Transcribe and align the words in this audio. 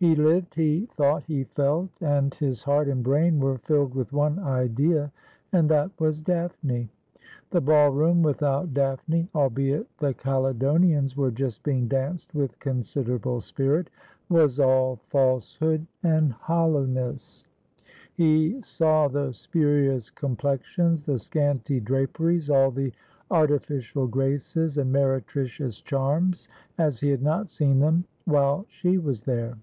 He 0.00 0.14
lived, 0.14 0.56
he 0.56 0.84
thought, 0.98 1.22
he 1.22 1.44
felt; 1.44 1.88
and 2.02 2.34
his 2.34 2.62
heart 2.62 2.88
and 2.88 3.02
brain 3.02 3.40
were 3.40 3.56
filled 3.56 3.94
with 3.94 4.12
one 4.12 4.38
idea, 4.38 5.10
and 5.50 5.66
that 5.70 5.98
was 5.98 6.20
Daphne. 6.20 6.90
The 7.48 7.62
ball 7.62 7.88
room 7.90 8.22
without 8.22 8.74
Daphne, 8.74 9.30
albeit 9.34 9.88
the 9.96 10.12
Caledonians 10.12 11.16
were 11.16 11.30
just 11.30 11.62
being 11.62 11.88
danced 11.88 12.34
with 12.34 12.58
considerable 12.58 13.40
spirit, 13.40 13.88
was 14.28 14.60
all 14.60 14.96
falsehood 15.08 15.86
and 16.02 16.34
hoUowness. 16.34 17.46
He 18.12 18.60
saw 18.60 19.08
the 19.08 19.32
spurious 19.32 20.10
complexions, 20.10 21.06
the 21.06 21.18
scanty 21.18 21.80
draperies, 21.80 22.50
all 22.50 22.70
the 22.70 22.92
artificial 23.30 24.06
graces 24.06 24.76
and 24.76 24.92
meretricious 24.92 25.80
charms, 25.80 26.46
as 26.76 27.00
he 27.00 27.08
had 27.08 27.22
not 27.22 27.48
seen 27.48 27.78
them 27.78 28.04
while 28.26 28.66
she 28.68 28.98
was 28.98 29.22
there. 29.22 29.56